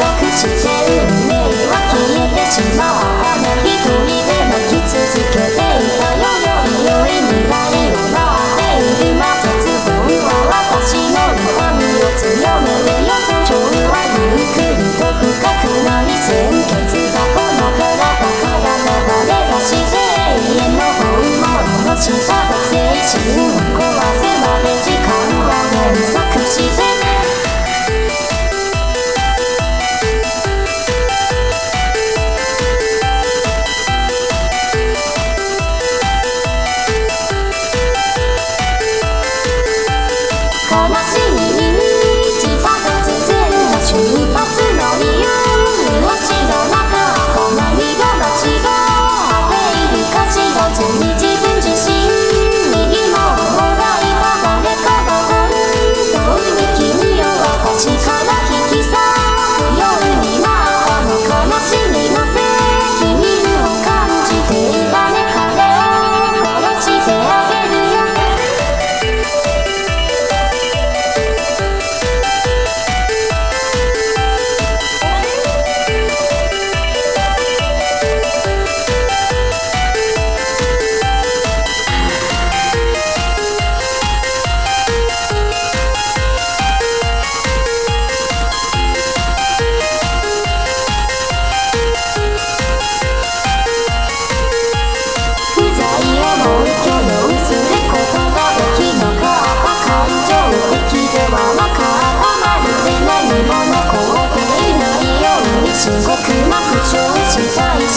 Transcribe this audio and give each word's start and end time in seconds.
all 0.00 0.21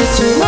messages 0.00 0.39